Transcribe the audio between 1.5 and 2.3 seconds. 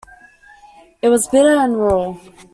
and raw.